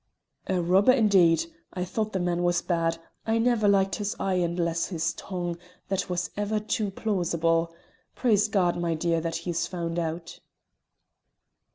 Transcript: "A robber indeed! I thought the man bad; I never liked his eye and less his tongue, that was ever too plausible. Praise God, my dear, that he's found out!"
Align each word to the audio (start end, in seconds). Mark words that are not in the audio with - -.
"A 0.47 0.59
robber 0.59 0.93
indeed! 0.93 1.45
I 1.75 1.85
thought 1.85 2.11
the 2.11 2.19
man 2.19 2.43
bad; 2.67 2.97
I 3.27 3.37
never 3.37 3.67
liked 3.67 3.97
his 3.97 4.15
eye 4.19 4.33
and 4.33 4.57
less 4.57 4.87
his 4.87 5.13
tongue, 5.13 5.59
that 5.89 6.09
was 6.09 6.31
ever 6.35 6.59
too 6.59 6.89
plausible. 6.89 7.71
Praise 8.15 8.47
God, 8.47 8.75
my 8.77 8.95
dear, 8.95 9.21
that 9.21 9.35
he's 9.45 9.67
found 9.67 9.99
out!" 9.99 10.39